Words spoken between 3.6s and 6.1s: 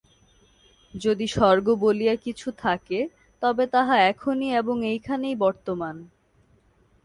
তাহা এখনই এবং এইখানেই বর্তমান।